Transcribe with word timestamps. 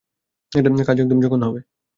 কাজ 0.81 0.97
একদম 0.99 1.19
জঘন্য 1.21 1.43
হবে। 1.45 1.61